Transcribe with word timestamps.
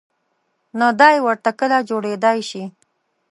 نه 0.79 0.87
دای 0.99 1.17
ورته 1.25 1.51
کله 1.59 1.77
جوړېدای 1.89 2.39
شي. 2.49 2.63